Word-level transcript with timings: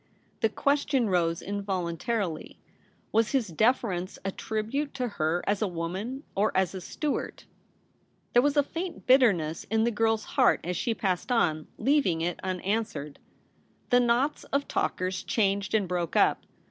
The 0.39 0.49
question 0.49 1.11
rose 1.11 1.43
involuntarily— 1.43 2.57
was 3.11 3.33
his 3.33 3.49
deference 3.49 4.17
a 4.25 4.31
tribute 4.31 4.95
to 4.95 5.07
her 5.07 5.43
as 5.45 5.61
a 5.61 5.67
woman 5.67 6.23
or 6.33 6.51
as 6.57 6.73
a 6.73 6.81
Stuart? 6.81 7.45
There 8.33 8.41
was 8.41 8.57
a 8.57 8.63
faint 8.63 9.05
bitterness 9.05 9.63
in 9.65 9.83
the 9.83 9.91
girl's 9.91 10.23
heart 10.23 10.59
as 10.63 10.75
she 10.75 10.95
passed 10.95 11.31
on, 11.31 11.67
leaving 11.77 12.21
it 12.21 12.39
unanswered. 12.41 13.19
The 13.91 13.99
knots 13.99 14.43
of 14.45 14.67
talkers 14.67 15.21
changed 15.21 15.75
and 15.75 15.87
broke 15.87 16.15
up. 16.15 16.47